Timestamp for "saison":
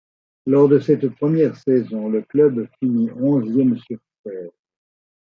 1.55-2.09